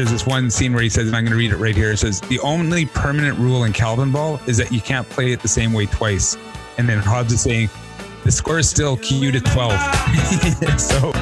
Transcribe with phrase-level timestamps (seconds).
[0.00, 1.92] there's this one scene where he says, and I'm going to read it right here.
[1.92, 5.40] It says, The only permanent rule in Calvin ball is that you can't play it
[5.40, 6.38] the same way twice.
[6.78, 7.68] And then Hobbes is saying,
[8.24, 9.72] the score is still Q to 12.
[10.80, 11.12] so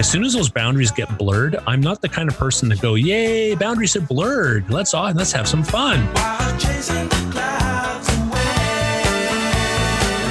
[0.00, 2.96] As soon as those boundaries get blurred, I'm not the kind of person to go,
[2.96, 4.68] "Yay, boundaries are blurred.
[4.68, 6.00] Let's all let's have some fun."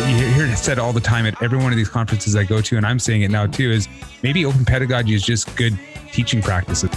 [0.10, 2.44] you hear hear it said all the time at every one of these conferences I
[2.44, 3.88] go to, and I'm saying it now too, is
[4.24, 5.80] maybe open pedagogy is just good
[6.12, 6.90] teaching practices.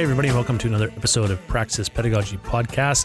[0.00, 3.04] Hey, everybody, welcome to another episode of Praxis Pedagogy Podcast.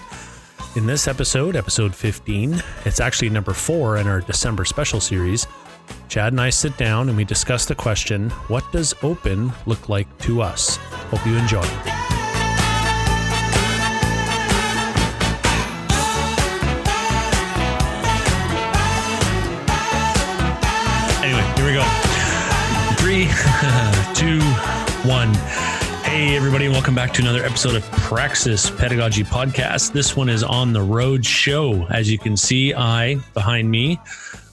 [0.77, 5.45] In this episode, episode 15, it's actually number four in our December special series.
[6.07, 10.07] Chad and I sit down and we discuss the question What does open look like
[10.19, 10.77] to us?
[11.11, 11.63] Hope you enjoy.
[21.21, 21.83] Anyway, here we go.
[22.95, 23.25] Three,
[24.15, 24.39] two,
[25.05, 25.74] one.
[26.15, 29.91] Hey, everybody, and welcome back to another episode of Praxis Pedagogy Podcast.
[29.91, 31.85] This one is on the road show.
[31.87, 33.99] As you can see, I, behind me,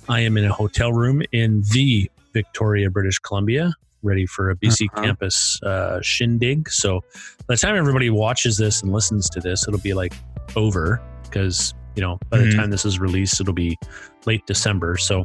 [0.09, 4.89] I am in a hotel room in the Victoria, British Columbia, ready for a BC
[4.93, 5.03] Uh-huh.
[5.05, 6.69] campus uh, shindig.
[6.69, 7.05] So
[7.47, 10.15] by the time everybody watches this and listens to this, it'll be like
[10.57, 12.57] over because, you know, by the Mhm.
[12.57, 13.79] time this is released, it'll be
[14.27, 14.97] late December.
[14.97, 15.25] So,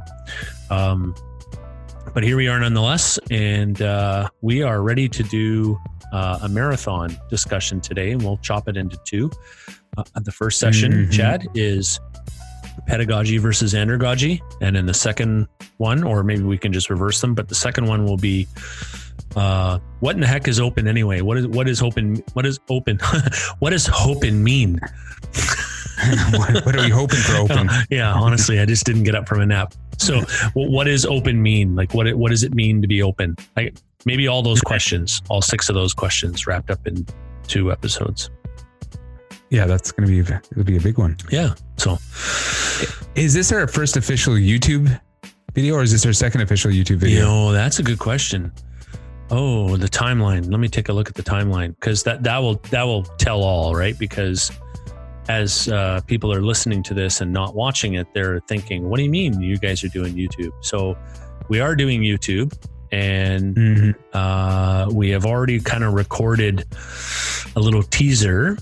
[0.70, 1.16] um,
[2.18, 5.80] but here we are nonetheless, and uh, we are ready to do
[6.12, 9.30] uh, a marathon discussion today, and we'll chop it into two.
[9.96, 11.12] Uh, the first session, Mhm.
[11.12, 12.00] Chad, is
[12.88, 17.36] pedagogy versus andragogy, and in the second one, or maybe we can just reverse them,
[17.36, 18.48] but the second one will be
[19.36, 21.22] uh, what in the heck is open anyway?
[21.22, 22.24] What is what is open?
[22.34, 22.98] What is open?
[23.60, 24.80] what does open mean?
[26.34, 27.70] what, what are we hoping for open?
[27.90, 29.74] yeah, honestly, I just didn't get up from a nap.
[29.98, 30.22] So,
[30.54, 31.76] wh- what does open mean?
[31.76, 33.36] Like, what what does it mean to be open?
[33.56, 37.06] Like, maybe all those questions, all six of those questions, wrapped up in
[37.48, 38.30] two episodes.
[39.50, 41.18] Yeah, that's going to be it'll be a big one.
[41.32, 41.54] Yeah.
[41.78, 41.98] So,
[43.16, 45.00] Is this our first official YouTube
[45.54, 47.26] video, or is this our second official YouTube you video?
[47.26, 48.52] know, that's a good question.
[49.30, 50.50] Oh, the timeline.
[50.50, 53.44] Let me take a look at the timeline because that that will that will tell
[53.44, 53.98] all, right?
[53.98, 54.52] Because
[55.30, 59.04] as uh, people are listening to this and not watching it, they're thinking, "What do
[59.04, 60.98] you mean you guys are doing YouTube?" So,
[61.50, 62.54] we are doing YouTube,
[62.92, 63.96] and Mhm.
[64.14, 66.66] uh, we have already kind of recorded
[67.56, 68.58] a little teaser.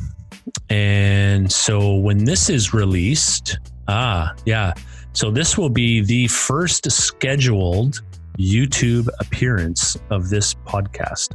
[0.70, 4.74] And so when this is released, ah, yeah.
[5.14, 8.02] So this will be the first scheduled
[8.38, 11.30] YouTube appearance of this podcast.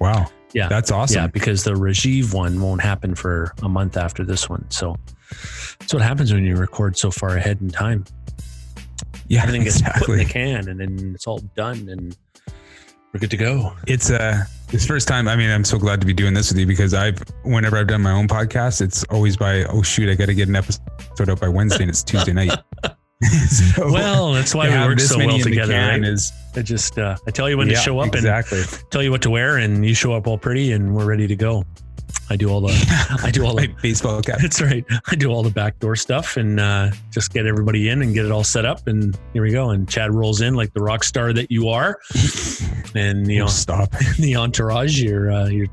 [0.00, 0.26] Wow.
[0.52, 0.68] Yeah.
[0.68, 1.22] That's awesome.
[1.22, 4.64] Yeah, because the Rajiv one won't happen for a month after this one.
[4.70, 4.96] So
[5.78, 8.04] that's what happens when you record so far ahead in time.
[9.28, 10.16] Yeah, Everything gets put in exactly.
[10.18, 12.16] the can and then it's all done and
[13.12, 13.72] we're good to go.
[13.86, 15.28] It's uh this first time.
[15.28, 17.86] I mean, I'm so glad to be doing this with you because I've whenever I've
[17.86, 21.30] done my own podcast, it's always by oh shoot, I got to get an episode
[21.30, 22.52] out by Wednesday, and it's Tuesday night.
[23.48, 25.72] So, Well, that's why we work so well together.
[25.74, 26.04] Right?
[26.04, 28.60] is I just uh, I tell you when to show up exactly.
[28.60, 31.26] and tell you what to wear, and you show up all pretty, and we're ready
[31.26, 31.64] to go.
[32.28, 34.38] I do all the I do all the baseball cap.
[34.40, 34.84] that's right.
[35.10, 38.32] I do all the backdoor stuff and uh, just get everybody in and get it
[38.32, 39.70] all set up, and here we go.
[39.70, 41.98] And Chad rolls in like the rock star that you are,
[42.94, 43.90] and you know stop.
[44.18, 45.66] the entourage, your uh, your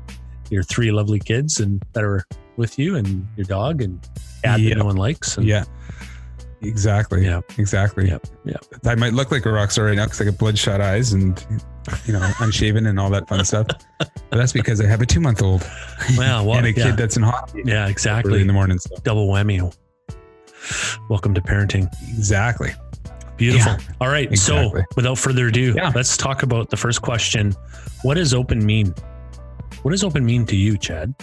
[0.50, 2.24] your three lovely kids and that are
[2.56, 4.00] with you, and your dog and
[4.42, 4.70] cat Yeah.
[4.70, 5.36] that no one likes.
[5.36, 5.64] And, Yeah.
[6.64, 7.24] Exactly.
[7.24, 7.40] Yeah.
[7.58, 8.08] Exactly.
[8.08, 8.26] Yep.
[8.44, 8.64] Yep.
[8.86, 11.44] I might look like a rock star right now because I got bloodshot eyes and
[12.06, 13.66] you know unshaven and all that fun stuff.
[13.98, 15.62] But that's because I have a two month old
[16.16, 18.40] Well, well, and a yeah, kid that's in hockey yeah, exactly.
[18.40, 18.78] in the morning.
[18.78, 19.74] So Double whammy.
[21.10, 21.92] Welcome to parenting.
[22.16, 22.70] exactly.
[23.36, 23.72] Beautiful.
[23.72, 24.30] Yeah, All right.
[24.30, 24.80] exactly.
[24.82, 25.90] So, without further ado, Yeah.
[25.94, 27.52] let's talk about the first question.
[28.02, 28.94] What does open mean?
[29.82, 31.14] What does open mean to you, Chad?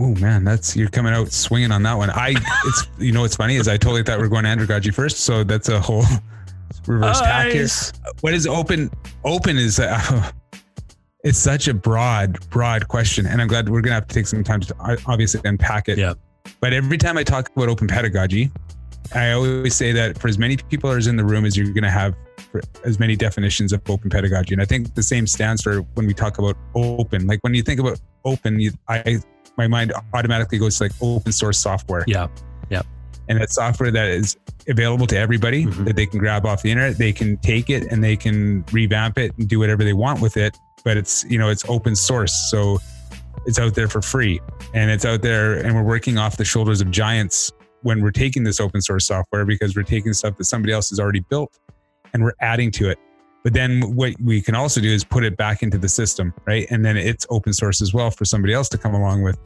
[0.00, 2.10] Oh man, that's you're coming out swinging on that one.
[2.10, 2.34] I
[2.66, 5.44] it's you know what's funny is I totally thought we are going andragogy first, so
[5.44, 6.04] that's a whole
[6.86, 7.66] reverse pack here.
[8.20, 8.90] What is open?
[9.24, 10.30] Open is uh,
[11.24, 14.42] it's such a broad, broad question, and I'm glad we're gonna have to take some
[14.42, 14.74] time to
[15.06, 15.98] obviously unpack it.
[15.98, 16.14] Yeah.
[16.60, 18.50] But every time I talk about open pedagogy,
[19.14, 21.90] I always say that for as many people as in the room as you're gonna
[21.90, 25.80] have for as many definitions of open pedagogy, and I think the same stands for
[25.94, 27.26] when we talk about open.
[27.26, 29.20] Like when you think about open, you, I
[29.56, 32.28] my mind automatically goes to like open source software Yeah.
[32.70, 32.82] Yeah.
[33.28, 34.36] And that software that is
[34.68, 35.84] available to everybody Mhm.
[35.86, 39.18] that they can grab off the internet they can take it and they can revamp
[39.18, 42.48] it and do whatever they want with it but it's you know it's open source
[42.50, 42.78] so
[43.46, 44.40] it's out there for free
[44.74, 47.50] and it's out there and we're working off the shoulders of giants
[47.82, 51.00] when we're taking this open source software because we're taking stuff that somebody else has
[51.00, 51.58] already built
[52.14, 52.98] and we're adding to it.
[53.42, 56.66] But then what we can also do is put it back into the system, right?
[56.70, 59.38] And then it's open source as well for somebody else to come along with.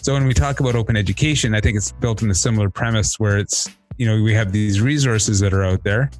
[0.00, 3.18] So when we talk about open education, I think it's built in a similar premise
[3.18, 6.10] where it's, you know, we have these resources that are out there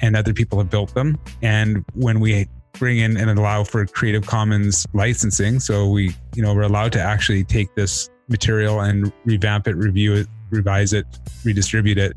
[0.00, 1.18] and other people have built them.
[1.40, 6.52] And when we bring in and allow for Creative Commons licensing, so we, you know,
[6.52, 11.06] we're allowed to actually take this material and revamp it, review it, revise it,
[11.44, 12.16] redistribute it,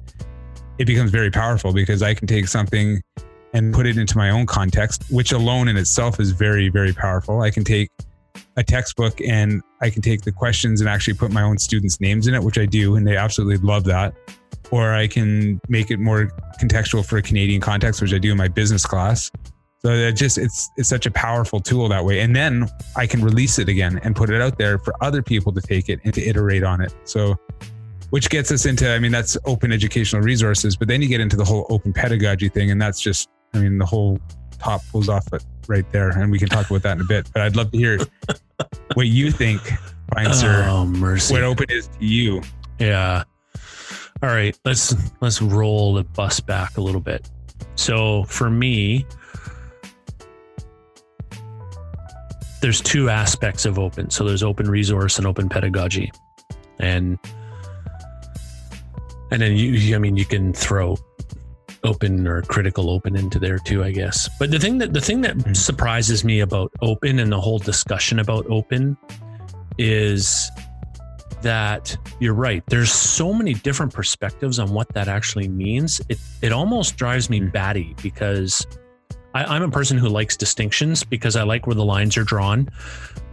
[0.77, 3.01] it becomes very powerful because I can take something
[3.57, 7.42] and put it into my own context, which alone in itself is very, very powerful.
[7.42, 7.89] I can take
[8.56, 12.27] a textbook and I can take the questions and actually put my own students' names
[12.27, 14.13] in it, which I do, and they absolutely love that.
[14.69, 16.31] Or I can make it more
[16.62, 19.31] contextual for a Canadian context, which I do in my business class.
[19.81, 22.19] So it just it's it's such a powerful tool that way.
[22.19, 25.51] And then I can release it again and put it out there for other people
[25.53, 26.94] to take it and to iterate on it.
[27.06, 27.38] So
[28.10, 31.38] which gets us into I mean that's open educational resources, but then you get into
[31.38, 34.19] the whole open pedagogy thing and that's just I mean the whole
[34.59, 37.29] top pulls off it right there and we can talk about that in a bit.
[37.33, 37.99] But I'd love to hear
[38.94, 39.61] what you think,
[40.13, 40.65] Fine Sir.
[40.67, 41.33] Oh mercy.
[41.33, 42.41] What open is to you.
[42.79, 43.23] Yeah.
[44.23, 47.29] All right, let's let's roll the bus back a little bit.
[47.75, 49.05] So for me,
[52.61, 54.09] there's two aspects of open.
[54.09, 56.11] So there's open resource and open pedagogy.
[56.79, 57.19] And
[59.31, 60.97] and then you I mean you can throw
[61.88, 64.30] open or critical open into there too, I guess.
[64.39, 65.54] But the thing that the thing that mm-hmm.
[65.54, 68.98] surprises me about open and the whole discussion about open
[69.78, 70.51] is
[71.42, 72.63] that you're right.
[72.68, 76.01] There's so many different perspectives on what that actually means.
[76.10, 77.51] It it almost drives me mm.
[77.51, 78.66] batty because
[79.44, 82.69] I, am a person who likes distinctions because I like where the lines are drawn.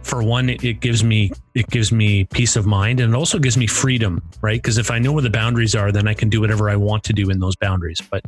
[0.03, 3.39] For one, it, it gives me it gives me peace of mind, and it also
[3.39, 4.61] gives me freedom, right?
[4.61, 7.03] Because if I know where the boundaries are, then I can do whatever I want
[7.05, 7.99] to do in those boundaries.
[8.01, 8.23] But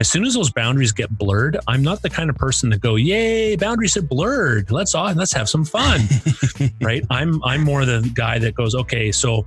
[0.00, 2.96] as soon as those boundaries get blurred, I'm not the kind of person to go,
[2.96, 4.70] "Yay, boundaries are blurred.
[4.70, 6.00] Let's all let's have some fun,"
[6.80, 7.04] right?
[7.10, 9.44] I'm I'm more the guy that goes, "Okay, so."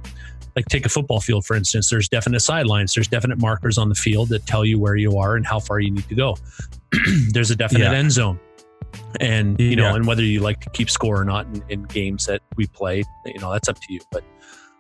[0.56, 3.96] like take a football field for instance there's definite sidelines there's definite markers on the
[3.96, 6.38] field that tell you where you are and how far you need to go
[7.32, 7.94] there's a definite yeah.
[7.94, 8.40] end zone
[9.20, 9.96] and you know yeah.
[9.96, 13.04] and whether you like to keep score or not in, in, games that we play
[13.26, 14.24] you know that's up to you but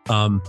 [0.09, 0.41] um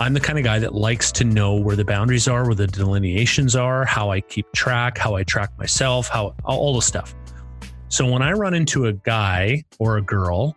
[0.00, 2.66] i'm the kind of guy that likes to know where the boundaries are where the
[2.66, 7.14] delineations are how i keep track how i track myself how all the stuff
[7.88, 10.56] so when i run into a guy or a girl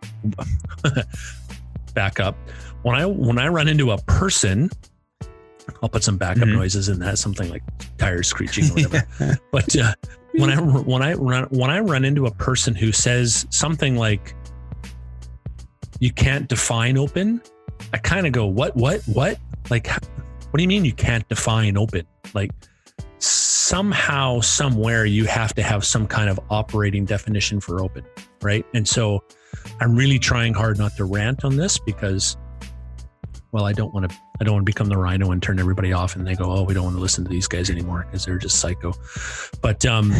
[1.94, 2.36] back up
[2.82, 4.70] when i when i run into a person
[5.82, 6.56] I'll put some backup mm-hmm.
[6.56, 7.62] noises in that, something like
[7.98, 9.38] tires screeching or whatever.
[9.50, 9.94] but uh,
[10.32, 14.34] when I when I run when I run into a person who says something like,
[16.00, 17.42] "You can't define open,"
[17.92, 18.76] I kind of go, "What?
[18.76, 19.02] What?
[19.02, 19.38] What?
[19.70, 22.06] Like, what do you mean you can't define open?
[22.32, 22.50] Like."
[23.18, 28.04] somehow somewhere you have to have some kind of operating definition for open
[28.42, 29.24] right and so
[29.80, 32.36] i'm really trying hard not to rant on this because
[33.54, 35.92] well, I don't want to, I don't want to become the rhino and turn everybody
[35.92, 38.24] off and they go, oh, we don't want to listen to these guys anymore because
[38.24, 38.92] they're just psycho.
[39.62, 40.12] But um,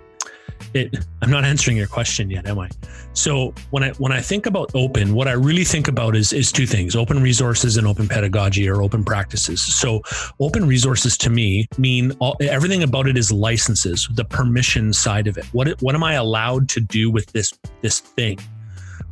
[0.74, 2.70] it, I'm not answering your question yet, am I?
[3.12, 6.50] So when I when I think about open, what I really think about is is
[6.50, 9.60] two things: open resources and open pedagogy or open practices.
[9.60, 10.00] So
[10.40, 15.36] open resources to me mean all, everything about it is licenses, the permission side of
[15.36, 15.44] it.
[15.52, 17.52] What what am I allowed to do with this
[17.82, 18.38] this thing?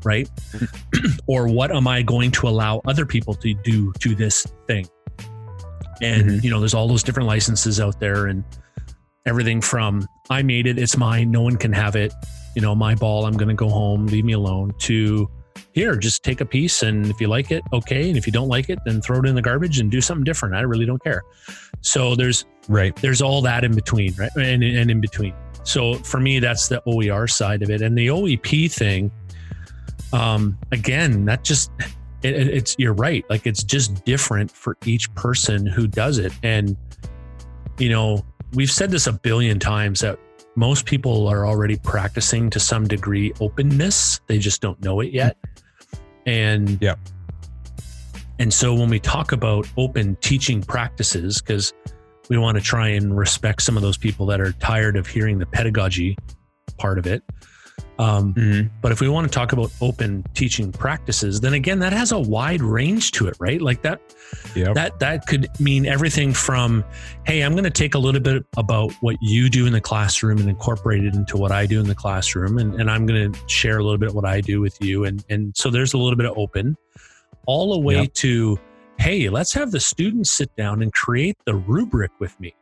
[0.04, 0.28] Right?
[1.26, 4.87] or what am I going to allow other people to do to this thing?
[6.00, 6.44] And, mm-hmm.
[6.44, 8.44] you know, there's all those different licenses out there and
[9.26, 12.12] everything from I made it, it's mine, no one can have it,
[12.54, 15.30] you know, my ball, I'm going to go home, leave me alone, to
[15.73, 16.82] here, just take a piece.
[16.82, 18.09] And if you like it, okay.
[18.09, 20.25] And if you don't like it, then throw it in the garbage and do something
[20.25, 20.54] different.
[20.54, 21.23] I really don't care.
[21.80, 22.94] So there's, right.
[22.97, 24.30] There's all that in between, right?
[24.37, 25.35] And, and in between.
[25.64, 27.82] So for me, that's the OER side of it.
[27.82, 29.11] And the OEP thing,
[30.12, 31.71] um, again, that just
[32.23, 33.25] it, it's you're right.
[33.28, 36.76] Like it's just different for each person who does it, and
[37.78, 40.19] you know we've said this a billion times that
[40.54, 44.21] most people are already practicing to some degree openness.
[44.26, 45.37] They just don't know it yet,
[46.26, 46.97] and yeah.
[48.38, 51.73] And so when we talk about open teaching practices, because
[52.28, 55.38] we want to try and respect some of those people that are tired of hearing
[55.38, 56.16] the pedagogy
[56.78, 57.23] part of it.
[57.99, 58.68] Um, mm-hmm.
[58.80, 62.18] But if we want to talk about open teaching practices, then again, that has a
[62.18, 63.61] wide range to it, right?
[63.61, 64.00] Like that,
[64.54, 64.75] yep.
[64.75, 66.84] that that could mean everything from,
[67.26, 70.38] hey, I'm going to take a little bit about what you do in the classroom
[70.38, 73.38] and incorporate it into what I do in the classroom, and, and I'm going to
[73.46, 76.16] share a little bit what I do with you, and and so there's a little
[76.16, 76.76] bit of open,
[77.46, 78.14] all the way yep.
[78.14, 78.58] to
[78.99, 82.54] hey, let's have the students sit down and create the rubric with me.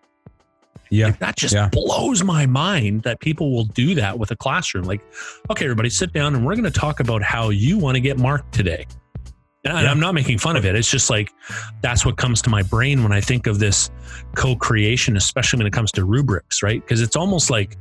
[0.90, 1.06] Yeah.
[1.06, 1.68] Like, that just Yeah.
[1.70, 4.84] blows my mind that people will do that with a classroom.
[4.84, 5.00] Like,
[5.50, 8.18] okay, everybody sit down and we're going to talk about how you want to get
[8.18, 8.86] marked today.
[9.64, 9.90] And Yeah.
[9.90, 10.74] I'm not making fun of it.
[10.74, 11.30] It's just like
[11.82, 13.90] that's what comes to my brain when I think of this
[14.34, 16.80] co creation, especially when it comes to rubrics, right?
[16.80, 17.76] Because it's almost like,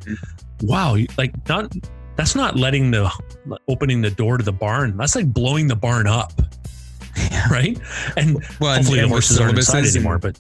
[0.62, 1.74] wow, like not
[2.18, 3.10] that's not letting the
[3.70, 4.98] opening the door to the barn.
[4.98, 6.34] That's like blowing the barn up,
[7.50, 7.80] right?
[8.18, 10.20] And Well, and- hopefully the horses aren't and- anymore.
[10.20, 10.40] But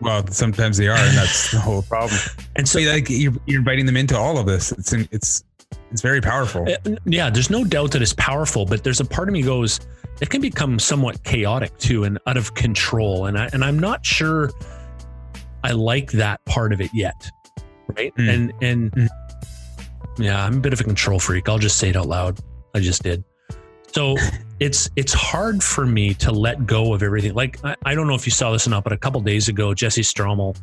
[0.00, 2.18] Well, sometimes they are, and that's the whole problem.
[2.56, 4.72] and so So like you're, you're inviting them into all of this.
[4.72, 5.44] It's it's
[5.90, 6.66] it's very powerful.
[6.68, 9.80] Uh, yeah, there's no doubt that it's powerful, but there's a part of me goes,
[10.20, 13.26] it can become somewhat chaotic too and out of control.
[13.26, 14.50] And I and I'm not sure
[15.64, 17.30] I like that part of it yet.
[17.96, 18.14] Right.
[18.16, 18.34] Mm.
[18.34, 19.08] And and Mm.
[20.18, 21.48] yeah, I'm a bit of a control freak.
[21.48, 22.38] I'll just say it out loud.
[22.74, 23.24] I just did.
[23.92, 24.16] So
[24.60, 27.34] it's it's hard for me to let go of everything.
[27.34, 29.48] Like I, I don't know if you saw this or not, but a couple days
[29.48, 30.56] ago, Jesse Stommel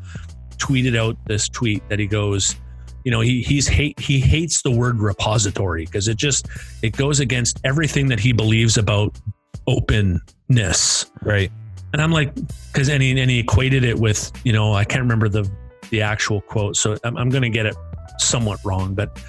[0.57, 2.55] tweeted out this tweet that he goes,
[3.03, 6.47] you know, he he's hate he hates the word repository because it just
[6.81, 9.19] it goes against everything that he believes about
[9.67, 11.12] openness.
[11.21, 11.51] right.
[11.93, 12.33] And I'm like,
[12.71, 15.50] because and he, and he equated it with, you know, I can't remember the
[15.91, 17.75] the actual quote, so I'm, I'm going to get it
[18.17, 19.21] somewhat wrong, but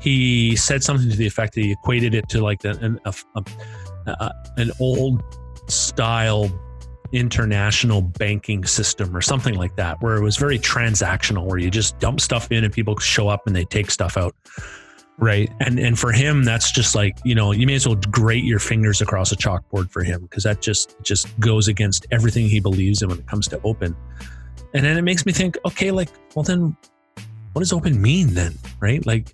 [0.00, 3.44] he said something to the effect that he equated it to like an a, a,
[4.06, 5.22] a, an old
[5.68, 6.50] style
[7.12, 11.98] international banking system or something like that, where it was very transactional, where you just
[11.98, 14.34] dump stuff in and people show up and they take stuff out.
[15.18, 15.50] Right.
[15.60, 18.58] and and for him that's just like you know you may as well grate your
[18.58, 23.00] fingers across a chalkboard for him because that just just goes against everything he believes
[23.00, 23.96] in when it comes to open.
[24.74, 26.76] And then it makes me think okay like well then
[27.54, 28.58] what does open mean then?
[28.78, 29.06] Right?
[29.06, 29.32] Like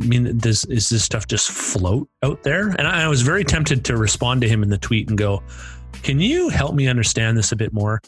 [0.00, 2.68] I mean, does is this stuff just float out there?
[2.70, 5.42] And I, I was very tempted to respond to him in the tweet and go,
[6.02, 8.00] "Can you help me understand this a bit more?"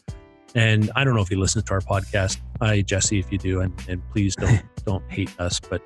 [0.54, 2.38] And I don't know if he listens to our podcast.
[2.60, 5.82] Hi, Jesse, if you do, and, and please don't don't hate us, but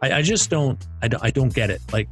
[0.00, 1.80] I, I just don't I, don't I don't get it.
[1.92, 2.08] Like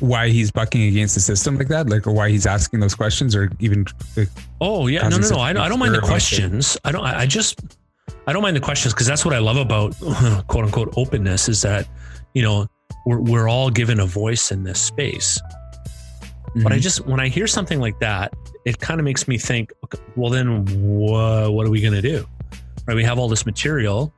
[0.00, 3.34] Why he's bucking against the system like that, like, or why he's asking those questions,
[3.34, 3.84] or even
[4.16, 4.28] like,
[4.60, 5.38] Oh yeah, no, no, no.
[5.40, 6.78] I don't, I don't mind the questions.
[6.84, 7.04] I don't.
[7.04, 7.60] I I just,
[8.26, 9.96] I don't mind the questions because that's what I love about
[10.48, 11.86] quote unquote openness is that,
[12.34, 12.66] you know,
[13.06, 15.40] we're we're all given a voice in this space.
[16.62, 16.80] But I Mhm.
[16.80, 18.32] just when I hear something like that,
[18.64, 22.02] it kind of makes me think, okay, well, then wha- what are we going to
[22.02, 22.26] do?
[22.86, 22.94] Right?
[22.96, 24.12] We have all this material.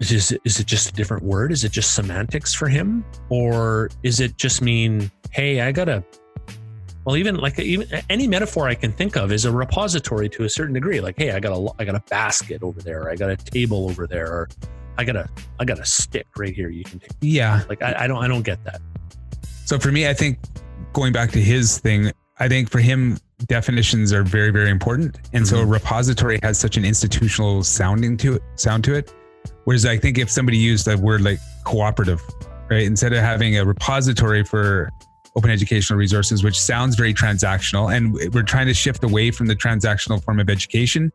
[0.00, 1.50] Is it, is it just a different word?
[1.52, 6.04] Is it just semantics for him, or is it just mean, hey, I gotta
[7.04, 10.48] well even like even any metaphor i can think of is a repository to a
[10.48, 13.16] certain degree like hey i got a i got a basket over there or i
[13.16, 14.48] got a table over there or
[14.98, 15.28] i got a
[15.60, 17.62] i got a stick right here you can take yeah.
[17.68, 18.80] like i, I don't i don't get that
[19.66, 20.38] So for me, I think
[20.92, 25.16] going back to his thing, I think for him, definitions are very, very important.
[25.32, 25.72] And so a Mhm.
[25.72, 29.10] repository has such an institutional sounding to it, sound to it.
[29.64, 32.20] Whereas I think if somebody used a word like cooperative,
[32.70, 34.90] right, instead of having a repository for
[35.36, 39.56] open educational resources, which sounds very transactional, and we're trying to shift away from the
[39.56, 41.12] transactional form of education.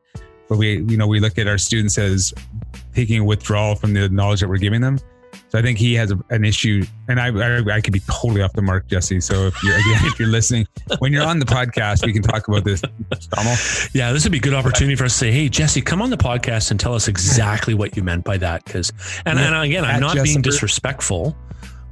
[0.48, 2.34] But we, you know, we look at our students as
[2.96, 5.00] taking a withdrawal from the knowledge that we're giving them.
[5.50, 8.42] So I think he has a, an issue, and I, I I could be totally
[8.42, 9.20] off the mark, Jesse.
[9.22, 10.68] So if you're again, if you're listening,
[11.00, 12.82] when you're on the podcast, we can talk about this.
[12.82, 13.90] Stommel.
[13.96, 16.10] yeah this would be a good opportunity for us to say hey jesse come on
[16.10, 18.92] the podcast and tell us exactly what you meant by that because
[19.26, 19.48] and, Yeah.
[19.48, 21.36] and again i'm not being disrespectful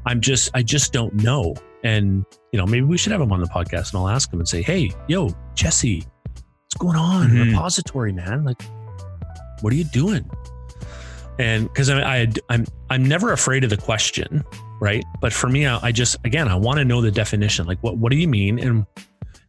[0.06, 1.56] i'm just i just don't know
[1.88, 4.39] and you know maybe we should have him on the podcast and i'll ask him
[4.39, 6.00] and say hey yo jesse
[6.63, 7.48] what's going on Mhm.
[7.51, 8.44] repository man?
[8.44, 8.62] Like
[9.62, 10.29] what are you doing?
[11.39, 14.44] And because I, I i'm i'm never afraid of the question
[14.79, 15.03] right?
[15.22, 17.65] But for me i, I just again i want to know the definition.
[17.65, 18.60] Like what what do you mean?
[18.60, 18.86] And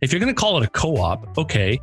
[0.00, 1.78] if you're going to call it a co-op okay.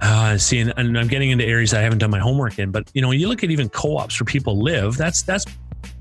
[0.00, 2.88] Uh, see, and, and I'm getting into areas I haven't done my homework in, but
[2.94, 4.96] you know, you look at even co-ops where people live.
[4.96, 5.44] That's that's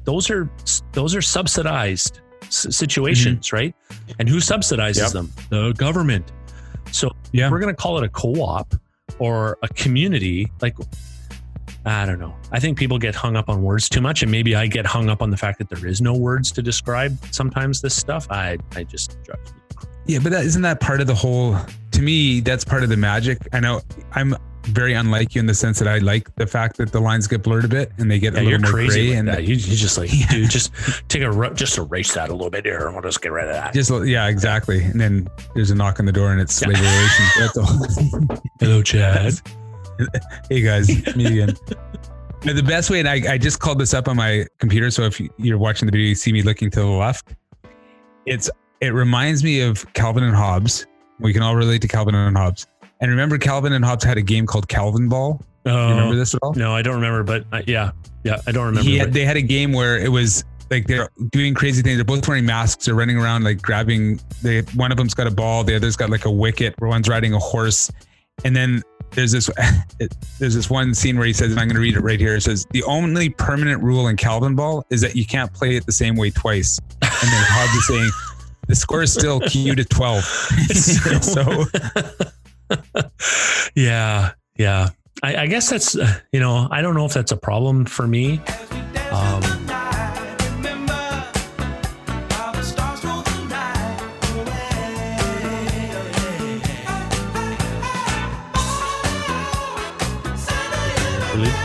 [0.03, 0.47] those are
[0.93, 3.56] those are subsidized situations, mm-hmm.
[3.56, 3.75] right?
[4.20, 5.12] And who subsidizes Yep.
[5.12, 5.34] them?
[5.50, 6.32] The government.
[6.91, 7.46] So Yeah.
[7.46, 8.74] if we're going to call it a co-op
[9.20, 10.75] or a community, like
[11.86, 12.36] I don't know.
[12.51, 15.10] I think people get hung up on words too much, and maybe I get hung
[15.10, 18.27] up on the fact that there is no words to describe sometimes this stuff.
[18.29, 19.60] I I just drives me
[20.06, 21.58] Yeah, but that, isn't that part of the whole?
[21.91, 23.38] To me, that's part of the magic.
[23.53, 23.82] I know
[24.13, 24.36] I'm
[24.67, 27.43] very unlike you in the sense that I like the fact that the lines get
[27.43, 29.43] blurred a bit and they get Yeah, a little more crazy gray and that.
[29.43, 30.27] You, you just like, Yeah.
[30.29, 30.71] dude, just
[31.09, 33.53] take a just erase that a little bit here, and we'll just get rid of
[33.53, 33.74] that.
[33.74, 34.83] just yeah, exactly.
[34.83, 36.67] And then there's a knock on the door and it's Yeah.
[36.69, 37.29] labor relations.
[37.39, 38.39] That's all.
[38.59, 39.33] Hello, Chad.
[40.50, 41.55] hey guys, me again.
[42.45, 44.91] Now, the best way, and I, I just called this up on my computer.
[44.91, 47.33] So if you're watching the video, you see me looking to the left.
[48.27, 50.86] It's it reminds me of Calvin and Hobbes
[51.19, 52.67] We can all relate to Calvin and Hobbes.
[52.99, 55.41] And remember, Calvin and Hobbes had a game called Calvin Ball.
[55.65, 56.53] Oh, You remember this at all?
[56.53, 57.91] No, I don't remember, but uh, yeah,
[58.23, 58.89] yeah, I don't remember.
[58.89, 61.97] Had, they had a game where it was like they're doing crazy things.
[61.97, 62.85] They're both wearing masks.
[62.85, 64.19] They're running around like grabbing.
[64.41, 65.63] They one of them's got a ball.
[65.63, 66.75] The other's got like a wicket.
[66.79, 67.91] One's riding a horse.
[68.45, 69.49] And then there's this
[70.39, 72.35] there's this one scene where he says, and I'm going to read it right here.
[72.35, 75.85] It says the only permanent rule in Calvin ball is that you can't play it
[75.85, 76.79] the same way twice.
[77.01, 78.09] And then Hobbes is saying
[78.67, 80.23] the score is still Q to 12.
[81.21, 81.63] so
[83.75, 84.89] yeah, yeah.
[85.24, 88.07] I, I guess that's uh, you know I don't know if that's a problem for
[88.07, 88.39] me.
[89.12, 89.67] Um,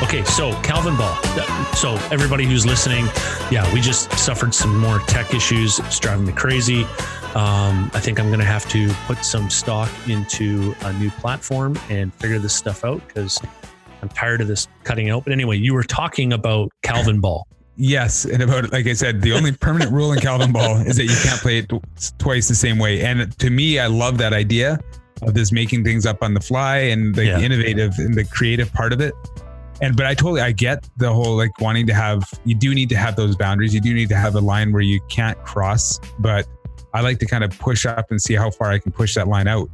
[0.02, 1.14] Okay, so Calvin Ball.
[1.74, 3.06] So everybody who's listening,
[3.50, 5.78] yeah, we just suffered some more tech issues.
[5.78, 6.86] It's driving me crazy.
[7.34, 11.78] Um, I think I'm going to have to put some stock into a new platform
[11.88, 13.40] and figure this stuff out because
[14.02, 15.24] I'm tired of this cutting out.
[15.24, 17.46] But anyway, you were talking about Calvin Ball.
[17.78, 21.04] Yes, and about like I said, the only permanent rule in Calvin Ball is that
[21.04, 21.72] you can't play it
[22.18, 23.00] twice the same way.
[23.00, 24.78] And to me, I love that idea
[25.22, 27.40] of this making things up on the fly and the Yeah.
[27.40, 29.14] innovative and the creative part of it.
[29.80, 32.90] And but I totally I get the whole like wanting to have you do need
[32.90, 33.72] to have those boundaries.
[33.74, 36.46] You do need to have a line where you can't cross, but
[36.94, 39.28] I like to kind of push up and see how far I can push that
[39.28, 39.70] line out.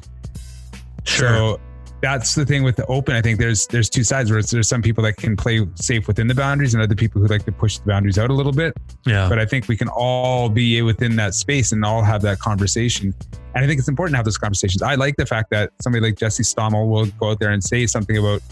[1.05, 1.59] So
[2.01, 3.17] that's the thing with the open.
[3.17, 6.29] I think there's there's two sides where there's some people that can play safe within
[6.29, 8.77] the boundaries and other people who like to push the boundaries out a little bit.
[9.05, 9.29] yeah.
[9.29, 13.15] But I think we can all be within that space and all have that conversation.
[13.55, 14.83] And I think it's important to have those conversations.
[14.83, 17.87] I like the fact that somebody like Jesse Stommel will go out there and say
[17.87, 18.43] something about,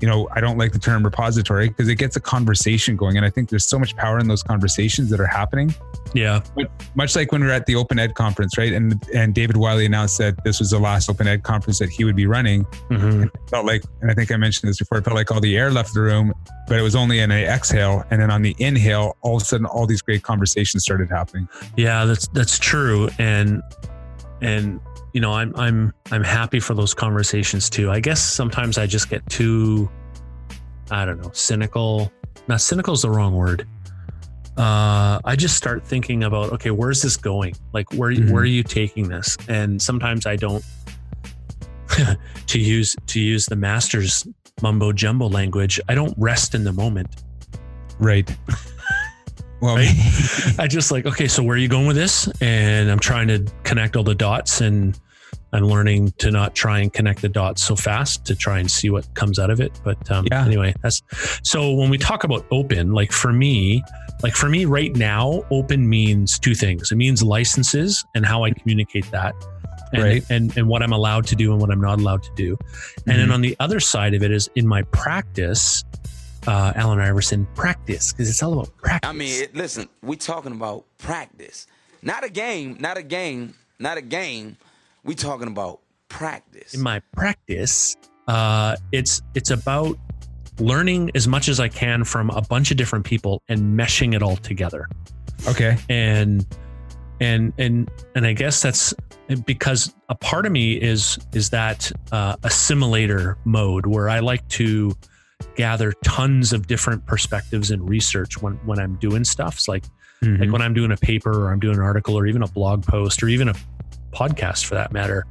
[0.00, 3.16] you know, I don't like the term repository because it gets a conversation going.
[3.16, 5.74] And I think there's so much power in those conversations that are happening
[6.16, 6.40] yeah.
[6.94, 8.72] much like when we were at the Open Ed conference, right?
[8.72, 12.04] And and David Wiley announced that this was the last Open Ed conference that he
[12.04, 12.62] would be running.
[12.88, 15.40] hmm It felt like, and I think I mentioned this before, it felt like all
[15.40, 16.32] the air left the room,
[16.68, 18.04] but it was only an exhale.
[18.10, 21.48] And then on the inhale, all of a sudden, all these great conversations started happening.
[21.76, 23.62] Yeah, that's that's true, and
[24.40, 24.80] and
[25.16, 27.90] you know I'm I'm I'm happy for those conversations too.
[27.90, 29.88] I guess sometimes I just get too,
[30.90, 32.12] I don't know, cynical.
[32.48, 33.66] Now, cynical is the wrong word.
[34.58, 37.54] Uh, I just start thinking about okay, where's this going?
[37.72, 38.30] Like, where Mhm.
[38.30, 39.38] where are you taking this?
[39.48, 40.62] And sometimes I don't.
[42.48, 44.26] to use to use the master's
[44.60, 47.08] mumbo jumbo language, I don't rest in the moment.
[47.98, 48.30] Right.
[49.62, 49.88] Well, Right.
[50.58, 52.28] I just like, okay, so where are you going with this?
[52.42, 54.94] And I'm trying to connect all the dots and
[55.56, 58.90] I'm learning to not try and connect the dots so fast to try and see
[58.90, 59.72] what comes out of it.
[59.84, 60.44] But um, Yeah.
[60.44, 61.02] anyway, that's
[61.42, 63.82] so when we talk about open, like for me,
[64.22, 66.92] like for me right now, open means two things.
[66.92, 69.34] It means licenses and how I communicate that.
[69.92, 70.24] And, Right.
[70.30, 72.58] and and what I'm allowed to do and what I'm not allowed to do.
[73.06, 73.34] And then Mhm.
[73.34, 75.84] on the other side of it is in my practice,
[76.46, 79.08] uh, Allen Iverson, practice, because it's all about practice.
[79.08, 81.66] I mean, it, listen, we're talking about practice,
[82.02, 84.56] not a game, not a game, not a game.
[85.06, 86.74] We talking about practice.
[86.74, 87.96] in my practice,
[88.28, 89.96] uh, it's it's about
[90.58, 94.22] learning as much as I can from a bunch of different people and meshing it
[94.22, 94.88] all together.
[95.48, 95.76] okay.
[95.88, 96.44] And
[97.20, 98.92] and and and I guess that's
[99.44, 104.96] because a part of me is is that uh, assimilator mode where I like to
[105.54, 109.54] gather tons of different perspectives and research when when I'm doing stuff.
[109.54, 109.84] It's like
[110.22, 110.50] like Mhm.
[110.52, 113.22] when I'm doing a paper or I'm doing an article or even a blog post
[113.22, 113.54] or even a
[114.16, 115.26] podcast for that matter,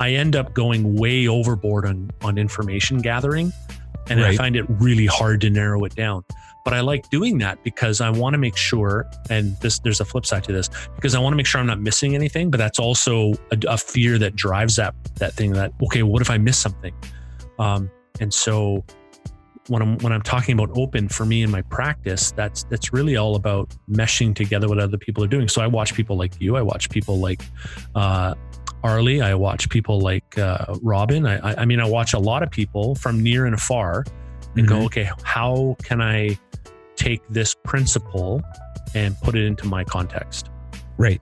[0.00, 3.52] I end up going way overboard on on information gathering
[4.10, 6.24] and I find it really hard to narrow it down.
[6.64, 10.04] But I like doing that because I want to make sure and this there's a
[10.04, 12.58] flip side to this because I want to make sure I'm not missing anything, but
[12.58, 16.38] that's also a, a fear that drives that that thing that okay, what if I
[16.38, 16.94] miss something?
[17.58, 18.84] Um, and so
[19.68, 23.16] when I'm when I'm talking about open for me in my practice, that's that's really
[23.16, 25.48] all about meshing together what other people are doing.
[25.48, 27.42] So I watch people like you, I watch people like
[27.94, 28.34] uh,
[28.82, 31.26] Arlie, I watch people like uh, Robin.
[31.26, 34.04] I, I mean, I watch a lot of people from near and far,
[34.56, 34.84] and go, Mhm.
[34.86, 36.38] okay, how can I
[36.96, 38.42] take this principle
[38.94, 40.50] and put it into my context?
[40.96, 41.20] Right.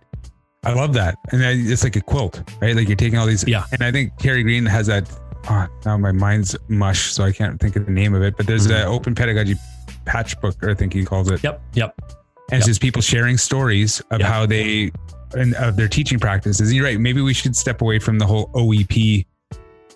[0.65, 1.17] I love that.
[1.31, 2.75] And it's like a quilt, right?
[2.75, 3.47] Like you're taking all these.
[3.47, 3.65] Yeah.
[3.73, 5.09] And I think Terry Greene has that.
[5.49, 8.37] Oh, now my mind's mush, so I can't think of the name of it.
[8.37, 8.81] But there's Mhm.
[8.83, 9.55] an open pedagogy
[10.05, 11.43] patch book, I think he calls it.
[11.43, 11.95] Yep, yep,
[12.51, 12.71] And it's Yep.
[12.71, 14.29] just people sharing stories of Yep.
[14.29, 14.91] how they
[15.35, 16.69] and of their teaching practices.
[16.69, 16.99] And you're right.
[17.01, 19.27] Maybe we should step away from the whole OEP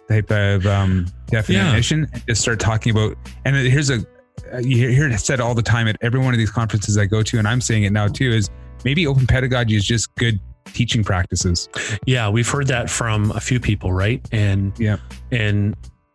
[0.08, 3.16] type of um, definition and just start talking about.
[3.44, 4.04] And here's a
[4.60, 7.22] you hear it said all the time at every one of these conferences I go
[7.22, 8.32] to, and I'm saying it now too.
[8.32, 8.50] Is
[8.84, 10.40] maybe open pedagogy is just good
[10.72, 11.68] teaching practices.
[12.06, 14.26] Yeah, we've heard that from a few people, right?
[14.32, 14.96] And Yeah.
[15.30, 15.74] and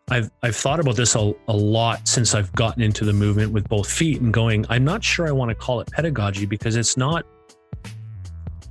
[0.09, 3.67] I've I've thought about this a, a lot since I've gotten into the movement with
[3.67, 6.95] both feet and going, I'm not sure I want to call it pedagogy because it's
[6.95, 7.25] not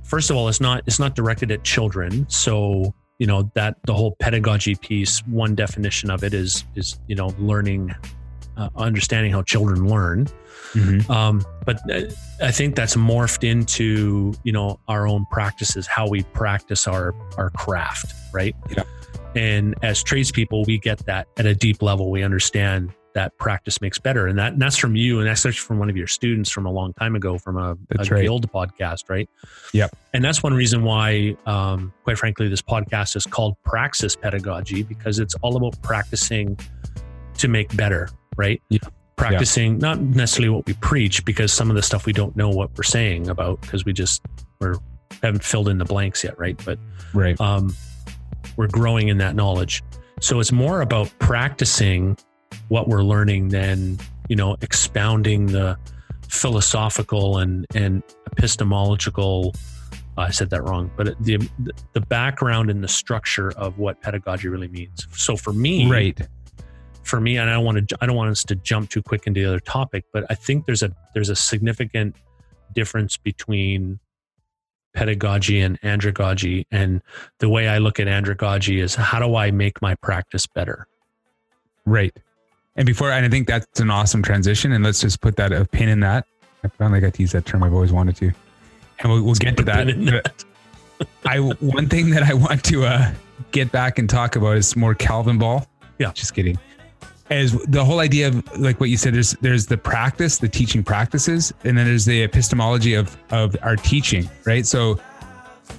[0.03, 2.25] first of all, it's not it's not directed at children.
[2.29, 7.15] So, you know, that the whole pedagogy piece, one definition of it is is, you
[7.15, 7.93] know, learning
[8.57, 10.27] uh, understanding how children learn.
[11.09, 12.01] Um, but uh,
[12.41, 17.49] I think that's morphed into you know our own practices, how we practice our our
[17.51, 18.55] craft, right?
[18.75, 18.83] Yeah.
[19.35, 22.09] And as tradespeople, we get that at a deep level.
[22.09, 25.65] We understand that practice makes better, and that and that's from you, and that's actually
[25.65, 28.23] from one of your students from a long time ago, from a, a right.
[28.23, 29.29] guild podcast, right?
[29.73, 29.95] Yep.
[30.13, 35.19] And that's one reason why, um, quite frankly, this podcast is called Praxis Pedagogy because
[35.19, 36.57] it's all about practicing
[37.37, 38.61] to make better, right?
[38.69, 38.79] Yeah
[39.17, 42.69] practicing not necessarily what we preach because some of the stuff we don't know what
[42.75, 44.21] we're saying about because we just
[44.59, 44.75] we're
[45.23, 46.77] haven't filled in the blanks yet right but
[47.13, 47.39] Right.
[47.39, 47.73] um
[48.57, 49.81] we're growing in that knowledge
[50.19, 52.17] so it's more about practicing
[52.67, 55.77] what we're learning than you know expounding the
[56.27, 59.53] philosophical and and epistemological
[60.17, 61.37] I said that wrong, but the
[61.93, 65.07] the background and the structure of what pedagogy really means.
[65.13, 66.19] So for me, Right.
[67.05, 69.27] For me, and I don't want to I don't want us to jump too quick
[69.27, 72.15] into the other topic, but I think there's a there's a significant
[72.73, 73.99] difference between
[74.95, 76.65] pedagogy and andragogy.
[76.71, 77.01] And
[77.39, 80.87] the way I look at andragogy is how do I make my practice better?
[81.85, 82.17] Right.
[82.75, 84.71] And before, and I think that's an awesome transition.
[84.71, 86.25] And let's just put that a pin in that.
[86.63, 88.31] I finally got to use that term I've always wanted to.
[88.99, 90.43] And we'll, we'll get to Put a pin in that.
[91.25, 93.11] I one thing that I want to uh,
[93.51, 95.67] get back and talk about is more Calvin ball.
[95.99, 96.11] Yeah.
[96.13, 96.57] just kidding.
[97.29, 100.83] As the whole idea of like what you said, there's there's the practice, the teaching
[100.83, 104.65] practices, and then there's the epistemology of of our teaching, right?
[104.65, 104.99] So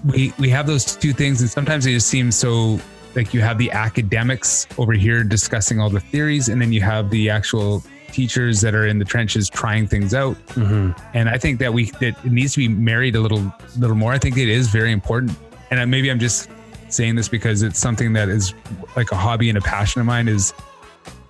[0.05, 2.81] we we have those two things, and sometimes they just seem so
[3.15, 7.11] like you have the academics over here discussing all the theories, and then you have
[7.11, 10.93] the actual teachers that are in the trenches trying things out Mm-hmm.
[11.15, 14.13] and I think that we that it needs to be married a little little more.
[14.13, 15.33] I think it is very important,
[15.71, 16.51] and maybe I'm just
[16.89, 18.53] saying this because it's something that is
[18.97, 20.53] like a hobby and a passion of mine is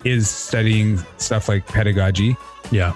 [0.06, 2.36] is studying stuff like pedagogy.
[2.70, 2.94] Yeah.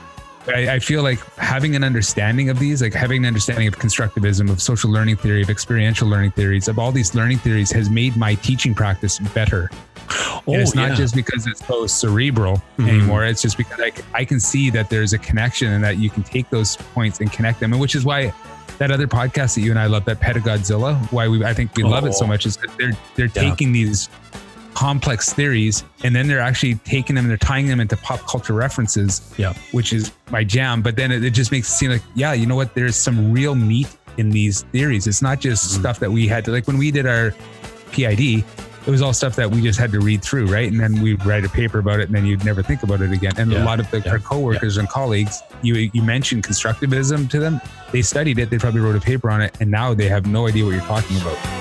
[0.48, 4.50] I, I feel like having an understanding of these, like having an understanding of constructivism,
[4.50, 8.16] of social learning theory, of experiential learning theories, of all these learning theories, has made
[8.16, 9.70] my teaching practice better.
[10.12, 10.94] Oh, and it's not yeah.
[10.96, 12.88] just because it's so cerebral Mhm.
[12.88, 13.24] anymore.
[13.26, 16.22] It's just because I, I can see that there's a connection and that you can
[16.22, 17.72] take those points and connect them.
[17.72, 18.32] And which is why
[18.78, 21.82] that other podcast that you and I love, that Pedagodzilla, why we I think we
[21.84, 22.28] love it so Oh.
[22.28, 23.50] much is that they're they're Yeah.
[23.50, 24.08] taking these
[24.80, 28.54] complex theories and then they're actually taking them and they're tying them into pop culture
[28.54, 29.20] references.
[29.36, 29.52] Yeah.
[29.72, 30.80] Which is my jam.
[30.80, 32.74] But then it, it just makes it seem like, yeah, you know what?
[32.74, 35.06] There's some real meat in these theories.
[35.06, 35.80] It's not just Mhm.
[35.80, 37.34] stuff that we had to like when we did our
[37.92, 38.42] PID,
[38.86, 40.70] it was all stuff that we just had to read through, right?
[40.72, 43.12] And then we'd write a paper about it, and then you'd never think about it
[43.12, 43.32] again.
[43.36, 47.28] And Yeah, a lot of the, yeah, our coworkers and colleagues, you you mentioned constructivism
[47.30, 47.60] to them,
[47.92, 50.46] they studied it, they probably wrote a paper on it, and now they have no
[50.48, 51.59] idea what you're talking about.